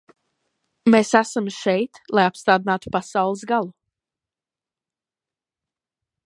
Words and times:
Mēs 0.93 1.11
esam 1.19 1.49
šeit, 1.57 1.99
lai 2.19 2.23
apstādinātu 2.29 2.95
pasaules 2.97 3.45
galu. 3.53 3.71